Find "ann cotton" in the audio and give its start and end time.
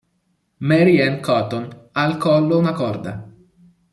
0.99-1.69